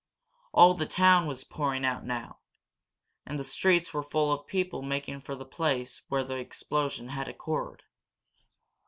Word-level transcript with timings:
All 0.51 0.73
the 0.73 0.87
town 0.87 1.27
was 1.27 1.43
pouring 1.43 1.85
out 1.85 2.03
now, 2.03 2.39
and 3.23 3.37
the 3.37 3.43
streets 3.43 3.93
were 3.93 4.01
full 4.01 4.31
of 4.31 4.47
people 4.47 4.81
making 4.81 5.21
for 5.21 5.35
the 5.35 5.45
place 5.45 6.01
where 6.09 6.23
the 6.23 6.37
explosion 6.37 7.09
had 7.09 7.27
occurred. 7.27 7.83